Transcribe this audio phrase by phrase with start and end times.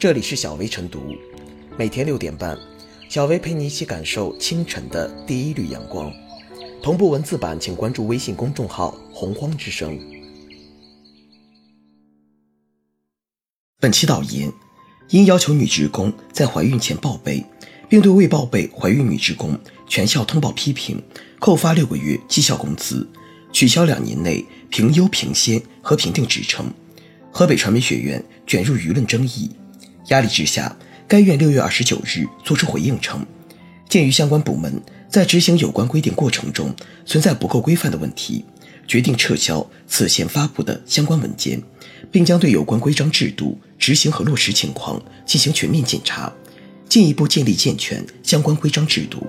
[0.00, 1.14] 这里是小薇晨读，
[1.76, 2.58] 每天六点半，
[3.10, 6.10] 小薇陪你一起感受清晨的第一缕阳光。
[6.82, 10.00] 同步文字版，请关注微信公众号“洪荒之声”。
[13.78, 14.50] 本期导言：
[15.10, 17.44] 因要求女职工在怀孕前报备，
[17.86, 20.98] 并对未报备怀孕女职工全校通报批评，
[21.38, 23.06] 扣发六个月绩效工资，
[23.52, 26.72] 取消两年内评优评先和评定职称。
[27.30, 29.50] 河北传媒学院卷入舆论争议。
[30.10, 30.76] 压力之下，
[31.08, 33.24] 该院六月二十九日作出回应称，
[33.88, 36.74] 鉴于相关部门在执行有关规定过程中
[37.04, 38.44] 存在不够规范的问题，
[38.86, 41.62] 决定撤销此前发布的相关文件，
[42.10, 46.32] 并将对有关规章制度执行和落实情况进行全面检查，
[46.88, 49.24] 进一步建立健全相关规章制度。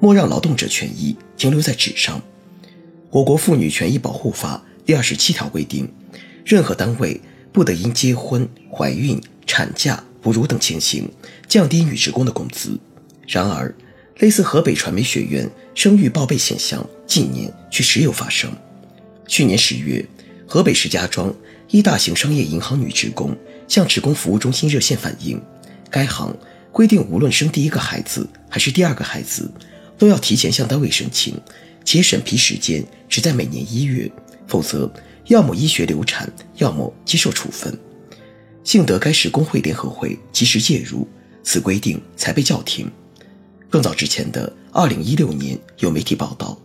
[0.00, 2.20] 莫让劳动者权益停留在纸上。
[3.10, 5.86] 我国妇女权益保护法第二十七条规定，
[6.44, 7.20] 任何单位
[7.52, 11.08] 不得因结婚、怀孕、产假、哺乳等情形
[11.46, 12.78] 降低女职工的工资。
[13.26, 13.74] 然而，
[14.18, 18.50] 类似河北传媒学院生育报备现象近年却时有发生。
[19.26, 20.04] 去年十月，
[20.46, 21.32] 河北石家庄
[21.68, 23.36] 一大型商业银行女职工
[23.68, 25.40] 向职工服务中心热线反映，
[25.90, 26.34] 该行
[26.72, 29.50] 规定无论生第一个孩子还是第二个孩子。
[30.00, 31.38] 都要提前向单位申请，
[31.84, 34.10] 且审批时间只在每年一月，
[34.46, 34.90] 否则
[35.26, 36.26] 要么医学流产，
[36.56, 37.78] 要么接受处分。
[38.64, 41.06] 幸得该市工会联合会及时介入，
[41.42, 42.90] 此规定才被叫停。
[43.68, 46.58] 更早之前的二零一六年，有媒体报道，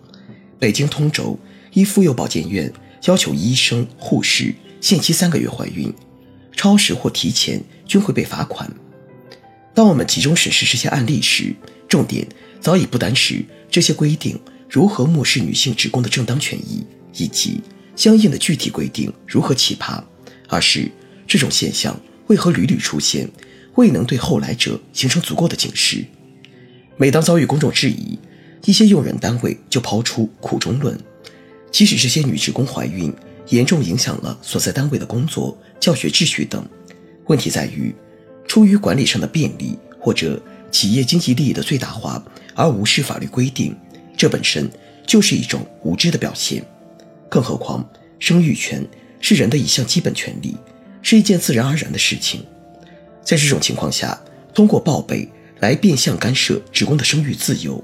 [0.57, 1.37] 北京通州
[1.73, 2.71] 一妇幼保健院
[3.03, 5.93] 要求医生、护士限期三个月怀孕，
[6.55, 8.71] 超时或提前均会被罚款。
[9.73, 11.53] 当我们集中审视这些案例时，
[11.89, 12.25] 重点。
[12.65, 17.61] 早已不单是这些规定如何漠视女性职工的正当权益，以及
[17.95, 20.01] 相应的具体规定如何奇葩，
[20.47, 20.89] 而是
[21.27, 21.95] 这种现象
[22.25, 23.29] 为何屡屡出现，
[23.75, 26.03] 未能对后来者形成足够的警示。
[26.97, 28.17] 每当遭遇公众质疑，
[28.65, 30.99] 一些用人单位就抛出苦衷论，
[31.69, 33.13] 即使这些女职工怀孕，
[33.49, 36.67] 严重影响了所在单位的工作、教学秩序等。
[37.27, 37.93] 问题在于，
[38.47, 42.25] 出于管理上的便利，或者企业经济利益的最大化。
[42.55, 43.75] 而无视法律规定，
[44.17, 44.69] 这本身
[45.05, 46.63] 就是一种无知的表现。
[47.29, 48.83] 更何况，生育权
[49.19, 50.55] 是人的一项基本权利，
[51.01, 52.43] 是一件自然而然的事情。
[53.23, 54.19] 在这种情况下，
[54.53, 55.27] 通过报备
[55.59, 57.83] 来变相干涉职工的生育自由，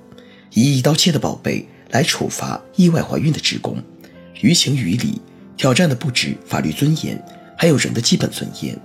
[0.54, 3.78] 以一刀切的报备来处罚意外怀孕的职工，
[4.42, 5.20] 于情于理
[5.58, 7.22] 挑战的不止法律尊严，
[7.58, 8.80] 还有人的基本尊严。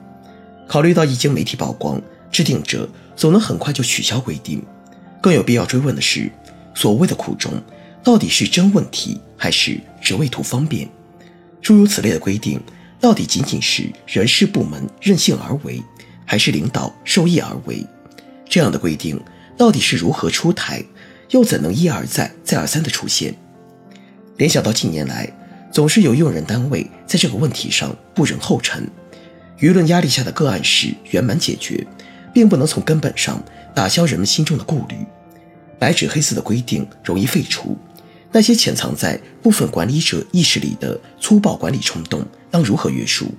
[0.67, 2.03] 考虑到一经媒体曝光，
[2.33, 4.61] 制定者总能很快就取消规定。
[5.21, 6.31] 更有必要追问的是，
[6.75, 7.53] 所谓的苦衷，
[8.03, 10.89] 到底是真问题，还是只为图方便？
[11.61, 12.61] 诸如此类的规定，
[13.01, 15.83] 到底仅仅是人事部门任性而为，
[16.25, 17.85] 还是领导受益而为？
[18.49, 19.21] 这样的规定
[19.57, 20.85] 到底是如何出台，
[21.31, 23.35] 又怎能一而再、再而三的出现？
[24.37, 25.29] 联想到近年来，
[25.73, 28.89] 总是有用人单位在这个问题上不忍后尘，
[29.59, 31.85] 舆论压力下的个案是圆满解决，
[32.37, 33.43] 并不能从根本上
[33.75, 35.07] 打消人们心中的顾虑。
[35.79, 37.79] 白纸黑字的规定容易废除，
[38.31, 43.33] 那些潜藏在部分管理者意识里的粗暴管理冲动当如何约束？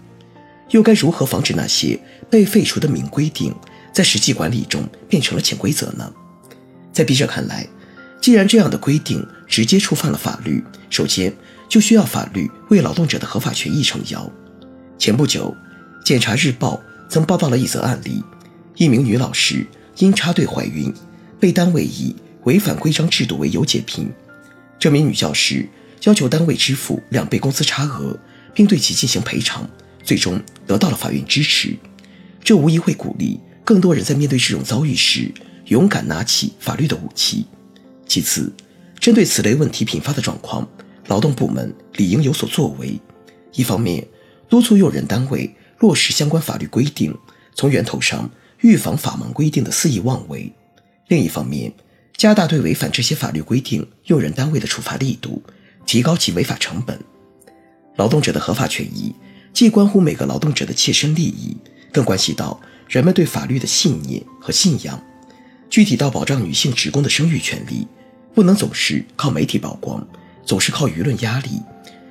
[0.72, 3.54] 又该如何防止那些被废除的明规定
[3.94, 6.12] 在实际管理中变成了潜规则呢？
[6.92, 7.68] 在笔者看来，
[8.20, 11.32] 既然这样的规定直接触犯了法律，首先
[11.70, 14.28] 就需要法律为劳动者的合法权益撑腰。
[14.98, 15.56] 前不久，
[16.04, 18.24] 《检察日报》曾报道了一则案例：
[18.78, 19.66] 一名女老师
[19.98, 20.94] 因插队怀孕，
[21.40, 24.08] 被单位以违反规章制度为由解聘，
[24.78, 25.68] 这名女教师
[26.04, 28.18] 要求单位支付两倍工资差额，
[28.54, 29.68] 并对其进行赔偿，
[30.04, 31.76] 最终得到了法院支持。
[32.44, 35.32] 这无疑会鼓励更多人在面对这种遭遇时，
[35.66, 37.48] 勇敢拿起法律的武器。
[38.06, 38.54] 其次，
[39.00, 40.70] 针对此类问题频发的状况，
[41.08, 43.00] 劳动部门理应有所作为。
[43.54, 44.08] 一方面，
[44.48, 47.18] 督促用人单位落实相关法律规定，
[47.56, 48.30] 从源头上
[48.62, 50.52] 预防法盲规定的肆意妄为；
[51.08, 51.72] 另一方面，
[52.16, 55.42] 加大对违反这些法律规定用人单位的处罚力度，
[55.86, 57.00] 提高其违法成本。
[57.96, 59.14] 劳动者的合法权益
[59.54, 61.56] 既关乎每个劳动者的切身利益，
[61.92, 65.02] 更关系到人们对法律的信念和信仰。
[65.70, 67.88] 具体到保障女性职工的生育权利，
[68.34, 70.06] 不能总是靠媒体曝光，
[70.46, 71.62] 总是靠舆论压力，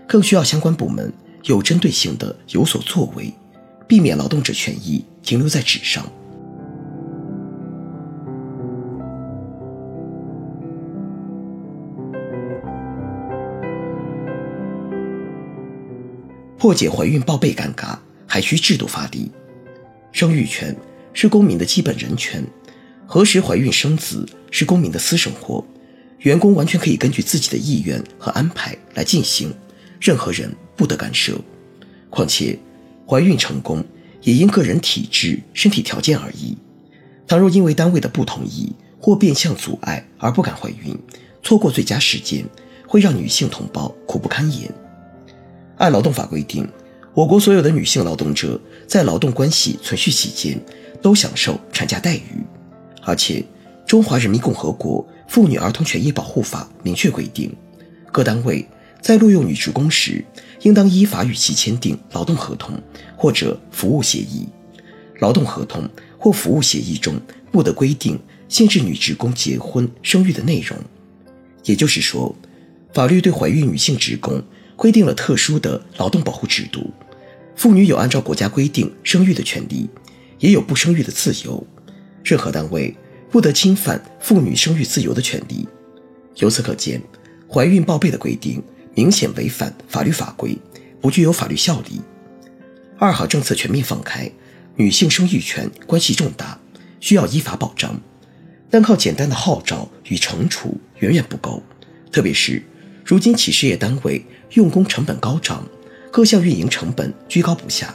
[0.07, 1.13] 更需要相关部门
[1.45, 3.33] 有针对性的有所作为，
[3.89, 6.07] 避免劳动者权益停留在纸上。
[16.67, 17.97] 破解怀孕报备尴尬，
[18.27, 19.31] 还需制度发力。
[20.11, 20.75] 生育权
[21.13, 22.45] 是公民的基本人权，
[23.07, 25.65] 何时怀孕生子是公民的私生活，
[26.23, 29.55] 员工完全可以根据自己的意愿和安排来进行，
[30.01, 31.39] 任何人不得干涉。
[32.11, 32.59] 况且，
[33.09, 33.85] 怀孕成功
[34.23, 36.59] 也因个人体质、身体条件而异。
[37.29, 40.99] 倘若因为单位的不同意或变相阻碍而不敢怀孕，
[41.45, 42.45] 错过最佳时间，
[42.89, 44.69] 会让女性同胞苦不堪言。
[45.77, 46.67] 按劳动法规定，
[47.13, 50.59] 我国所有的女性劳动者在劳动关系存续期间
[51.03, 52.45] 都享受产假待遇，
[53.03, 53.41] 而且
[53.87, 57.55] 《中华人民共和国妇女儿童权益保护法》明确规定，
[58.11, 58.67] 各单位
[59.01, 60.25] 在录用女职工时，
[60.63, 62.75] 应当依法与其签订劳动合同
[63.17, 64.49] 或者服务协议。
[65.21, 65.89] 劳动合同
[66.19, 67.15] 或服务协议中
[67.51, 68.19] 不得规定
[68.49, 70.79] 限制女职工结婚生育的内容。
[71.65, 72.35] 也就是说，
[72.93, 74.43] 法律对怀孕女性职工。
[74.77, 76.93] 规定了特殊的劳动保护制度，
[77.57, 79.89] 妇女有按照国家规定生育的权利，
[80.39, 81.67] 也有不生育的自由。
[82.23, 82.95] 任何单位
[83.31, 85.67] 不得侵犯妇女生育自由的权利。
[86.37, 87.01] 由此可见，
[87.51, 88.63] 怀孕报备的规定
[88.95, 90.59] 明显违反法律法规，
[91.01, 92.01] 不具有法律效力。
[92.99, 94.31] 二孩政策全面放开，
[94.77, 96.59] 女性生育权关系重大，
[97.01, 97.99] 需要依法保障。
[98.69, 101.63] 单靠简单的号召与惩处远远不够，
[102.11, 102.63] 特别是
[103.07, 104.23] 如今企事业单位。
[104.53, 105.69] 用工成本高涨，
[106.11, 107.95] 各项运营成本居高不下，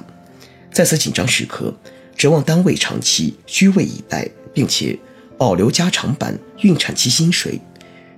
[0.72, 1.74] 在此紧张时刻，
[2.16, 5.00] 指望单位长期虚位以待，并且
[5.38, 7.60] 保留加长版孕产期薪水，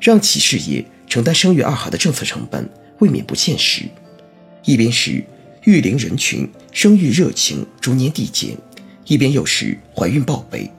[0.01, 2.67] 让企事业承担生育二孩的政策成本，
[2.99, 3.83] 未免不现实。
[4.65, 5.23] 一边是
[5.61, 8.57] 育龄人群生育热情逐年递减，
[9.05, 10.69] 一边又是怀孕报备，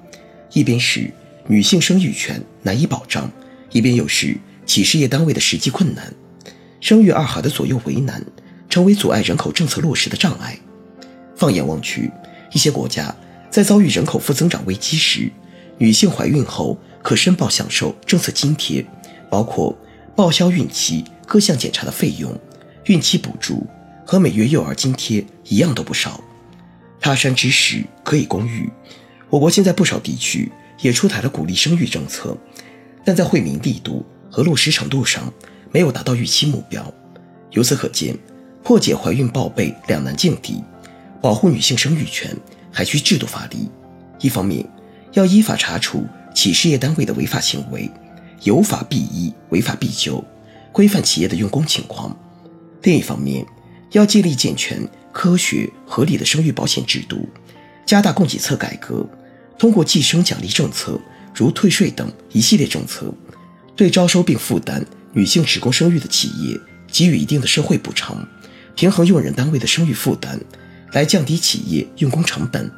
[0.53, 1.09] 一边是
[1.47, 3.31] 女性生育权难以保障，
[3.71, 6.13] 一边又是企事业单位的实际困难。
[6.81, 8.25] 生育二孩的左右为难，
[8.69, 10.59] 成为阻碍人口政策落实的障碍。
[11.35, 12.11] 放眼望去，
[12.53, 13.15] 一些国家
[13.51, 15.33] 在遭遇人口负增长危机时，
[15.79, 18.85] 女性怀孕后可申报享受政策津贴，
[19.31, 19.77] 包括
[20.15, 22.39] 报销孕期各项检查的费用、
[22.85, 23.67] 孕期补助
[24.07, 26.23] 和每月幼儿津贴，一样都不少。
[27.01, 28.71] 他山之石可以攻玉，
[29.31, 32.37] 我国现在不少地区也出台了鼓励生育政策，
[33.05, 35.33] 但在惠民力度和落实程度上。
[35.71, 36.93] 没有达到预期目标，
[37.51, 38.17] 由此可见，
[38.63, 40.63] 破解怀孕报备两难境地，
[41.21, 42.37] 保护女性生育权
[42.73, 43.69] 还需制度发力。
[44.21, 44.65] 一方面，
[45.13, 47.91] 要依法查处企事业单位的违法行为，
[48.43, 50.25] 有法必依，违法必究，
[50.71, 52.17] 规范企业的用工情况；
[52.83, 53.45] 另一方面，
[53.91, 54.79] 要建立健全、
[55.13, 57.29] 科学、合理的生育保险制度，
[57.85, 59.05] 加大供给侧改革，
[59.59, 61.01] 通过计生奖励政策，
[61.35, 63.13] 如退税等一系列政策，
[63.77, 64.85] 对招收并负担。
[65.17, 68.27] 女性职工生育的企业给予一定的社会补偿，
[68.75, 70.41] 平衡用人单位的生育负担，
[70.93, 72.69] 来降低企业用工成本。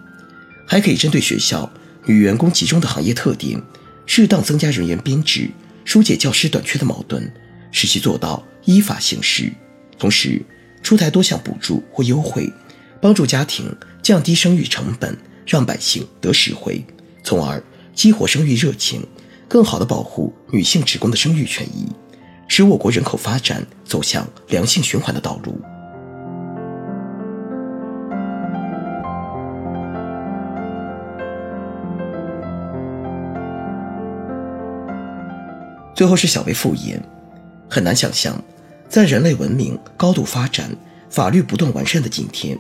[0.67, 1.73] 还可以针对学校
[2.05, 3.59] 女员工集中的行业特点，
[4.05, 5.49] 适当增加人员编制，
[5.87, 7.33] 疏解教师短缺的矛盾，
[7.73, 9.51] 使其做到依法行事。
[9.99, 10.43] 同时，
[10.83, 12.53] 出台多项补助或优惠，
[13.01, 15.17] 帮助家庭降低生育成本，
[15.47, 16.85] 让百姓得实惠，
[17.25, 17.63] 从而
[17.95, 19.03] 激活生育热情，
[19.49, 21.87] 更好地保护女性职工的生育权益。
[22.49, 25.61] 使我国人口发展走向良性循环的道路。
[35.93, 37.03] 最后是小微复言，
[37.69, 38.41] 很难想象，
[38.89, 40.71] 在人类文明高度发展、
[41.11, 42.57] 法律不断完善的今天，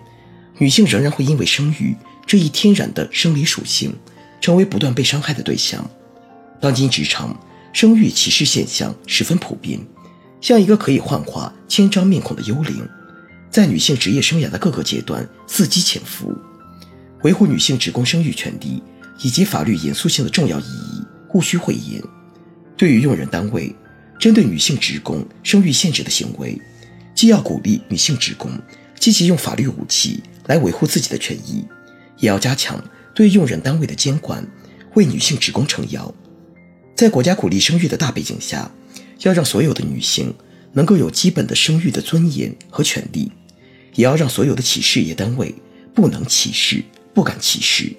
[0.58, 1.94] 女性仍然会因为生育
[2.26, 3.94] 这一天然的生理属性，
[4.40, 5.88] 成为不断被伤害的对象。
[6.60, 7.38] 当今职场。
[7.72, 9.78] 生育歧视现象十分普遍，
[10.40, 12.88] 像一个可以幻化千张面孔的幽灵，
[13.50, 16.34] 在女性职业生涯的各个阶段伺机潜伏。
[17.22, 18.82] 维护女性职工生育权利
[19.20, 22.02] 以及法律严肃性的重要意义，毋需讳言。
[22.78, 23.76] 对于用人单位
[24.18, 26.58] 针对女性职工生育限制的行为，
[27.14, 28.50] 既要鼓励女性职工
[28.98, 31.62] 积极用法律武器来维护自己的权益，
[32.16, 32.82] 也要加强
[33.14, 34.42] 对用人单位的监管，
[34.94, 36.10] 为女性职工撑腰。
[36.96, 38.70] 在国家鼓励生育的大背景下，
[39.20, 40.34] 要让所有的女性
[40.72, 43.30] 能够有基本的生育的尊严和权利，
[43.94, 45.54] 也要让所有的企事业单位
[45.94, 47.92] 不能歧视、不敢歧视。